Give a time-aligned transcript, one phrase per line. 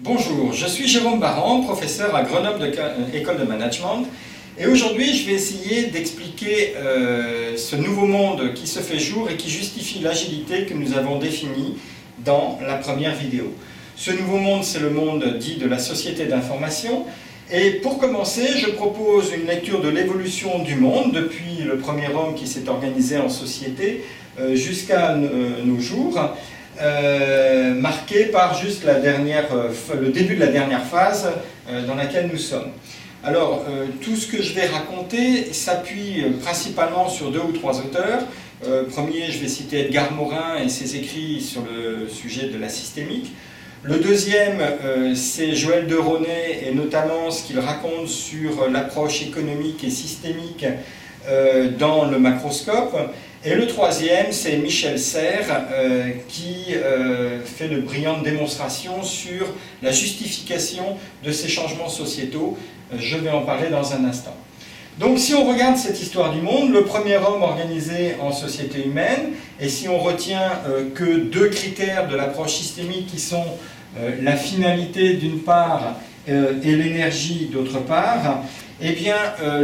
[0.00, 4.04] Bonjour, je suis Jérôme Baran, professeur à Grenoble de, euh, École de Management.
[4.58, 9.38] Et aujourd'hui, je vais essayer d'expliquer euh, ce nouveau monde qui se fait jour et
[9.38, 11.78] qui justifie l'agilité que nous avons définie
[12.26, 13.54] dans la première vidéo.
[13.96, 17.06] Ce nouveau monde, c'est le monde dit de la société d'information.
[17.50, 22.34] Et pour commencer, je propose une lecture de l'évolution du monde depuis le premier homme
[22.34, 24.04] qui s'est organisé en société
[24.38, 26.36] euh, jusqu'à nos jours.
[26.80, 31.30] Euh, marqué par juste la dernière, euh, le début de la dernière phase
[31.70, 32.70] euh, dans laquelle nous sommes.
[33.24, 33.64] Alors,
[34.02, 38.20] tout ce que je vais raconter s'appuie principalement sur deux ou trois auteurs.
[38.90, 43.32] premier, je vais citer Edgar Morin et ses écrits sur le sujet de la systémique.
[43.82, 44.62] Le deuxième,
[45.16, 50.64] c'est Joël de Ronet et notamment ce qu'il raconte sur l'approche économique et systémique
[51.78, 52.96] dans le macroscope.
[53.46, 59.46] Et le troisième, c'est Michel Serres, euh, qui euh, fait de brillantes démonstrations sur
[59.82, 62.58] la justification de ces changements sociétaux.
[62.92, 64.34] Euh, je vais en parler dans un instant.
[64.98, 69.34] Donc si on regarde cette histoire du monde, le premier homme organisé en société humaine,
[69.60, 70.52] et si on retient
[70.94, 73.44] que deux critères de l'approche systémique qui sont
[74.22, 78.42] la finalité d'une part et l'énergie d'autre part,
[78.80, 79.16] eh bien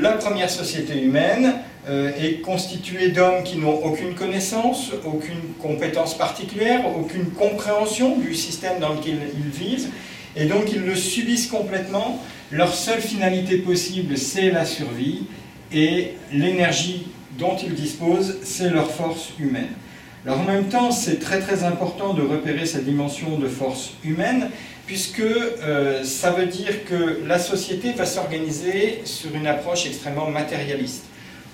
[0.00, 1.54] la première société humaine
[1.86, 8.80] euh, est constitué d'hommes qui n'ont aucune connaissance, aucune compétence particulière, aucune compréhension du système
[8.80, 9.88] dans lequel ils vivent,
[10.34, 12.22] et donc ils le subissent complètement.
[12.50, 15.24] Leur seule finalité possible, c'est la survie,
[15.70, 17.06] et l'énergie
[17.38, 19.74] dont ils disposent, c'est leur force humaine.
[20.26, 24.48] Alors en même temps, c'est très très important de repérer cette dimension de force humaine,
[24.86, 31.04] puisque euh, ça veut dire que la société va s'organiser sur une approche extrêmement matérialiste.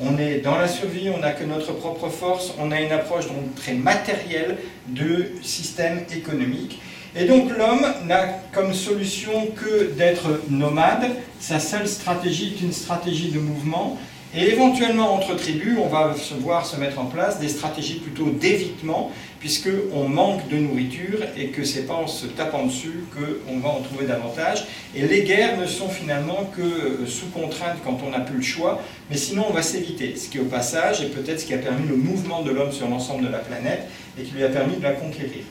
[0.00, 3.26] On est dans la survie, on n'a que notre propre force, on a une approche
[3.26, 4.56] donc très matérielle
[4.88, 6.80] de système économique.
[7.14, 13.30] Et donc l'homme n'a comme solution que d'être nomade, sa seule stratégie est une stratégie
[13.30, 13.98] de mouvement,
[14.36, 18.30] et éventuellement, entre tribus, on va se voir se mettre en place des stratégies plutôt
[18.30, 23.68] d'évitement, puisqu'on manque de nourriture et que c'est pas en se tapant dessus qu'on va
[23.68, 24.66] en trouver davantage.
[24.96, 28.42] Et les guerres ne sont finalement que euh, sous contrainte quand on n'a plus le
[28.42, 30.16] choix, mais sinon on va s'éviter.
[30.16, 32.88] Ce qui, au passage, est peut-être ce qui a permis le mouvement de l'homme sur
[32.88, 35.44] l'ensemble de la planète et qui lui a permis de la conquérir.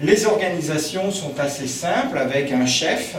[0.00, 3.16] Les organisations sont assez simples, avec un chef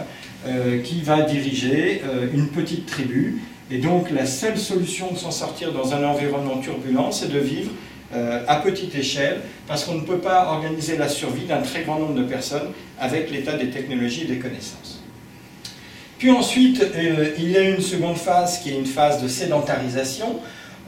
[0.48, 3.42] euh, qui va diriger euh, une petite tribu
[3.72, 7.72] et donc la seule solution de s'en sortir dans un environnement turbulent, c'est de vivre
[8.14, 11.98] euh, à petite échelle, parce qu'on ne peut pas organiser la survie d'un très grand
[11.98, 15.02] nombre de personnes avec l'état des technologies et des connaissances.
[16.20, 20.40] Puis ensuite, euh, il y a une seconde phase qui est une phase de sédentarisation,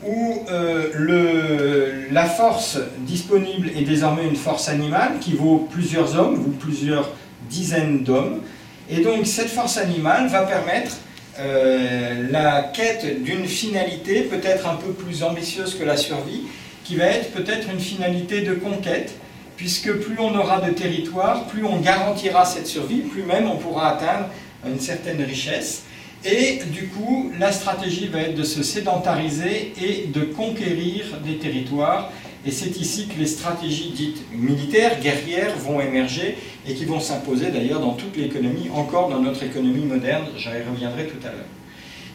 [0.05, 6.51] où euh, la force disponible est désormais une force animale qui vaut plusieurs hommes ou
[6.51, 7.09] plusieurs
[7.49, 8.41] dizaines d'hommes.
[8.89, 10.97] Et donc cette force animale va permettre
[11.39, 16.43] euh, la quête d'une finalité peut-être un peu plus ambitieuse que la survie,
[16.83, 19.13] qui va être peut-être une finalité de conquête,
[19.57, 23.95] puisque plus on aura de territoire, plus on garantira cette survie, plus même on pourra
[23.95, 24.27] atteindre
[24.65, 25.83] une certaine richesse.
[26.23, 32.11] Et du coup, la stratégie va être de se sédentariser et de conquérir des territoires
[32.45, 37.47] et c'est ici que les stratégies dites militaires, guerrières, vont émerger et qui vont s'imposer
[37.47, 41.45] d'ailleurs dans toute l'économie, encore dans notre économie moderne, j'y reviendrai tout à l'heure.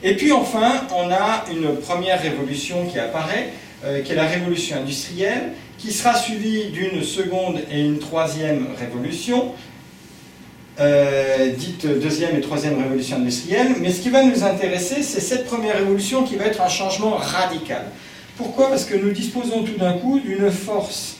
[0.02, 3.52] Et puis enfin, on a une première révolution qui apparaît,
[3.84, 9.52] euh, qui est la révolution industrielle, qui sera suivie d'une seconde et une troisième révolution,
[10.78, 13.74] euh, dite deuxième et troisième révolution industrielle.
[13.80, 17.16] Mais ce qui va nous intéresser, c'est cette première révolution qui va être un changement
[17.16, 17.82] radical.
[18.40, 18.70] Pourquoi?
[18.70, 21.16] Parce que nous disposons tout d'un coup d'une force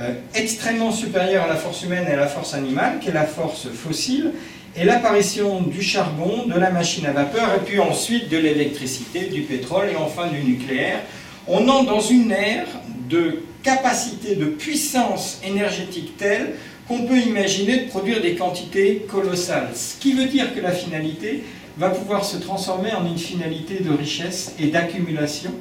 [0.00, 3.24] euh, extrêmement supérieure à la force humaine et à la force animale, qui est la
[3.24, 4.32] force fossile,
[4.74, 9.42] et l'apparition du charbon, de la machine à vapeur, et puis ensuite de l'électricité, du
[9.42, 10.98] pétrole et enfin du nucléaire.
[11.46, 12.66] On entre dans une ère
[13.08, 16.54] de capacité, de puissance énergétique telle
[16.88, 19.70] qu'on peut imaginer de produire des quantités colossales.
[19.76, 21.44] Ce qui veut dire que la finalité
[21.78, 25.52] va pouvoir se transformer en une finalité de richesse et d'accumulation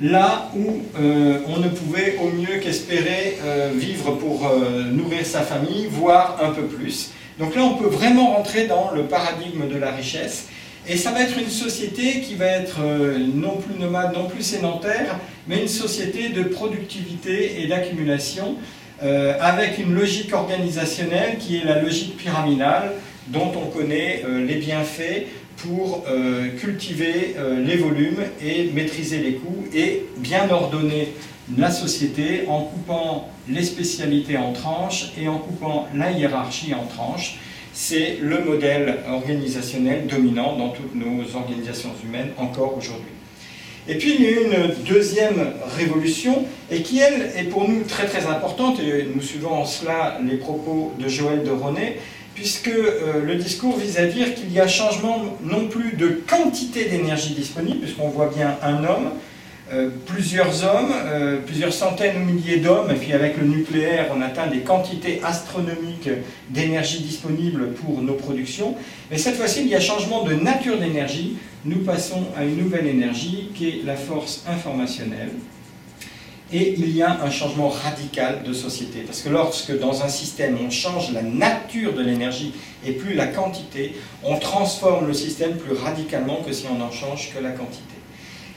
[0.00, 5.40] là où euh, on ne pouvait au mieux qu'espérer euh, vivre pour euh, nourrir sa
[5.40, 7.10] famille, voire un peu plus.
[7.38, 10.48] Donc là, on peut vraiment rentrer dans le paradigme de la richesse.
[10.88, 12.80] Et ça va être une société qui va être
[13.36, 15.16] non plus nomade, non plus sédentaire,
[15.46, 18.56] mais une société de productivité et d'accumulation,
[19.00, 22.94] avec une logique organisationnelle qui est la logique pyramidale,
[23.28, 29.64] dont on connaît les bienfaits pour euh, cultiver euh, les volumes et maîtriser les coûts
[29.74, 31.08] et bien ordonner
[31.56, 37.38] la société en coupant les spécialités en tranches et en coupant la hiérarchie en tranches.
[37.74, 43.12] C'est le modèle organisationnel dominant dans toutes nos organisations humaines encore aujourd'hui.
[43.88, 48.06] Et puis il y a une deuxième révolution, et qui elle est pour nous très
[48.06, 51.98] très importante, et nous suivons en cela les propos de Joël de Ronet,
[52.34, 56.86] puisque euh, le discours vise à dire qu'il y a changement non plus de quantité
[56.86, 59.10] d'énergie disponible, puisqu'on voit bien un homme,
[59.72, 64.20] euh, plusieurs hommes, euh, plusieurs centaines ou milliers d'hommes, et puis avec le nucléaire, on
[64.20, 66.10] atteint des quantités astronomiques
[66.50, 68.74] d'énergie disponible pour nos productions.
[69.10, 71.36] Mais cette fois-ci, il y a changement de nature d'énergie.
[71.64, 75.30] Nous passons à une nouvelle énergie qui est la force informationnelle.
[76.52, 79.00] Et il y a un changement radical de société.
[79.06, 82.52] Parce que lorsque dans un système on change la nature de l'énergie
[82.84, 87.32] et plus la quantité, on transforme le système plus radicalement que si on n'en change
[87.34, 87.94] que la quantité.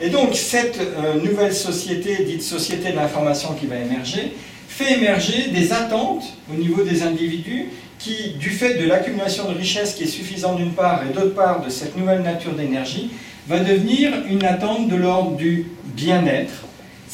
[0.02, 4.34] Et donc cette euh, nouvelle société, dite société de l'information qui va émerger,
[4.68, 7.68] fait émerger des attentes au niveau des individus
[7.98, 11.64] qui, du fait de l'accumulation de richesses qui est suffisante d'une part et d'autre part
[11.64, 13.10] de cette nouvelle nature d'énergie,
[13.48, 16.66] va devenir une attente de l'ordre du bien-être,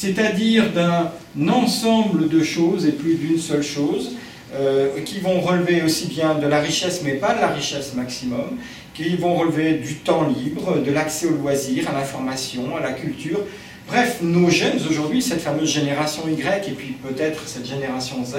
[0.02, 1.12] c'est-à-dire d'un
[1.48, 4.14] ensemble de choses et plus d'une seule chose,
[4.56, 8.58] euh, qui vont relever aussi bien de la richesse, mais pas de la richesse maximum,
[8.96, 13.42] qui vont relever du temps libre, de l'accès aux loisirs, à l'information, à la culture.
[13.88, 18.38] Bref, nos jeunes aujourd'hui, cette fameuse génération Y et puis peut-être cette génération Z,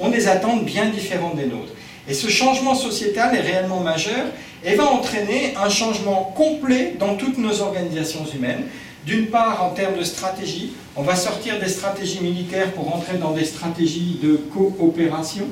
[0.00, 1.72] ont des attentes bien différentes des nôtres.
[2.08, 4.26] Et ce changement sociétal est réellement majeur
[4.64, 8.64] et va entraîner un changement complet dans toutes nos organisations humaines.
[9.06, 13.30] D'une part, en termes de stratégie, on va sortir des stratégies militaires pour entrer dans
[13.30, 15.46] des stratégies de coopération.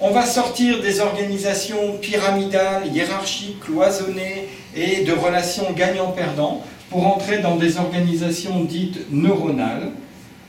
[0.00, 7.56] On va sortir des organisations pyramidales, hiérarchiques, cloisonnées et de relations gagnant-perdant pour entrer dans
[7.56, 9.90] des organisations dites neuronales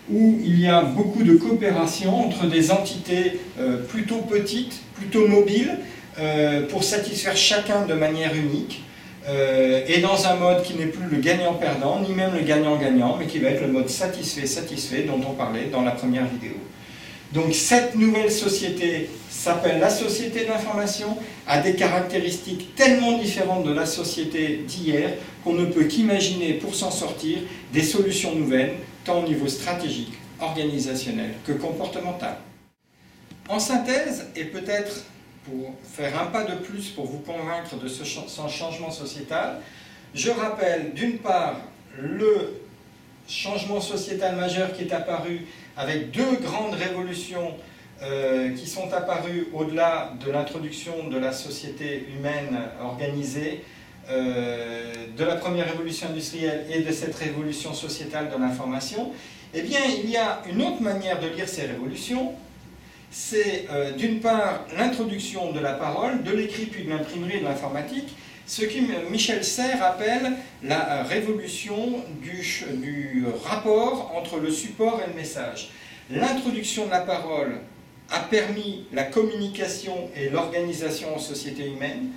[0.09, 5.79] où il y a beaucoup de coopération entre des entités euh, plutôt petites, plutôt mobiles,
[6.17, 8.83] euh, pour satisfaire chacun de manière unique,
[9.27, 13.25] euh, et dans un mode qui n'est plus le gagnant-perdant, ni même le gagnant-gagnant, mais
[13.25, 16.53] qui va être le mode satisfait-satisfait dont on parlait dans la première vidéo.
[17.33, 21.17] Donc cette nouvelle société s'appelle la société de l'information,
[21.47, 25.13] a des caractéristiques tellement différentes de la société d'hier
[25.43, 27.39] qu'on ne peut qu'imaginer pour s'en sortir
[27.73, 28.73] des solutions nouvelles,
[29.03, 32.37] tant au niveau stratégique, organisationnel que comportemental.
[33.49, 35.03] En synthèse, et peut-être
[35.45, 39.61] pour faire un pas de plus pour vous convaincre de ce changement sociétal,
[40.13, 41.57] je rappelle d'une part
[41.97, 42.61] le
[43.27, 45.45] changement sociétal majeur qui est apparu
[45.77, 47.53] avec deux grandes révolutions
[48.01, 53.63] euh, qui sont apparues au-delà de l'introduction de la société humaine organisée,
[54.09, 59.11] euh, de la première révolution industrielle et de cette révolution sociétale de l'information,
[59.53, 62.33] eh bien, il y a une autre manière de lire ces révolutions,
[63.17, 67.45] c'est euh, d'une part l'introduction de la parole, de l'écrit puis de l'imprimerie et de
[67.45, 68.13] l'informatique,
[68.45, 75.15] ce que Michel Serres appelle la révolution du, du, rapport entre le support et le
[75.15, 75.69] message.
[76.11, 77.61] L'introduction de la parole
[78.11, 82.09] a permis la communication et l'organisation en société humaine.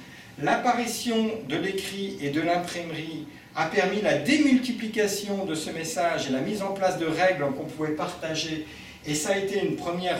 [0.42, 6.40] L'apparition de l'écrit et de l'imprimerie a permis la démultiplication de ce message et la
[6.40, 8.66] mise en place de règles qu'on pouvait partager
[9.06, 10.18] et ça a été une première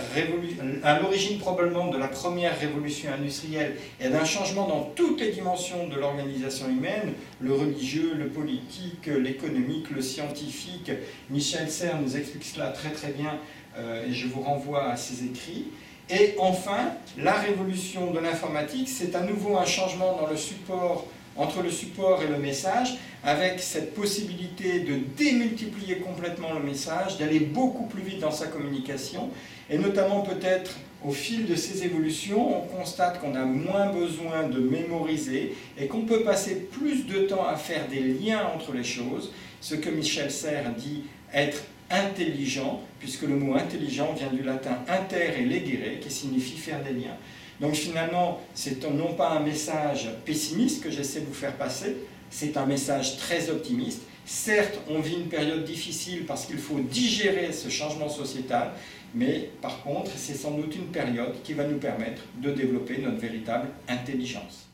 [0.83, 5.89] à l'origine probablement de la première révolution industrielle et d'un changement dans toutes les dimensions
[5.89, 10.91] de l'organisation humaine, le religieux, le politique, l'économique, le scientifique.
[11.31, 13.39] Michel Serres nous explique cela très très bien
[13.77, 15.67] euh, et je vous renvoie à ses écrits.
[16.11, 21.07] Et enfin, la révolution de l'informatique, c'est à nouveau un changement dans le support
[21.39, 27.41] entre le support et le message, avec cette possibilité de démultiplier complètement le message, d'aller
[27.41, 29.31] beaucoup plus vite dans sa communication,
[29.71, 30.73] et notamment peut-être
[31.05, 36.03] au fil de ces évolutions, on constate qu'on a moins besoin de mémoriser et qu'on
[36.03, 40.31] peut passer plus de temps à faire des liens entre les choses, ce que Michel
[40.31, 46.11] Serres dit être intelligent, puisque le mot intelligent vient du latin inter et legere, qui
[46.11, 47.17] signifie faire des liens.
[47.61, 51.97] Donc finalement, c'est non pas un message pessimiste que j'essaie de vous faire passer,
[52.31, 54.03] c'est un message très optimiste.
[54.25, 58.73] Certes, on vit une période difficile parce qu'il faut digérer ce changement sociétal,
[59.15, 63.19] mais par contre, c'est sans doute une période qui va nous permettre de développer notre
[63.19, 64.68] véritable intelligence.